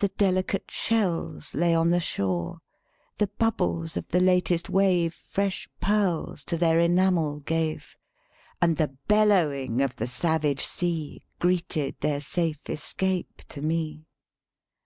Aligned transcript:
The 0.00 0.08
delicate 0.08 0.70
shells 0.70 1.54
lay 1.54 1.74
on 1.74 1.88
the 1.88 2.00
shore; 2.00 2.60
The 3.16 3.28
bubbles 3.28 3.96
of 3.96 4.08
the 4.08 4.20
latest 4.20 4.68
wave 4.68 5.14
Fresh 5.14 5.70
pearls 5.80 6.44
to 6.44 6.58
their 6.58 6.78
enamel 6.78 7.40
gave, 7.40 7.96
And 8.60 8.76
the 8.76 8.88
bellowing 9.08 9.80
of 9.80 9.96
the 9.96 10.06
savage 10.06 10.66
sea 10.66 11.22
Greeted 11.38 11.98
their 12.02 12.20
safe 12.20 12.68
escape 12.68 13.40
to 13.48 13.62
me. 13.62 14.04